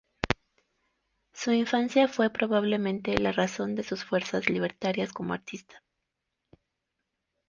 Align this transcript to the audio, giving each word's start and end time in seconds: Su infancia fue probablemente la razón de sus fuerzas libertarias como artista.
Su 1.31 1.51
infancia 1.51 2.07
fue 2.07 2.31
probablemente 2.31 3.15
la 3.19 3.31
razón 3.31 3.75
de 3.75 3.83
sus 3.83 4.03
fuerzas 4.03 4.49
libertarias 4.49 5.13
como 5.13 5.33
artista. 5.35 5.83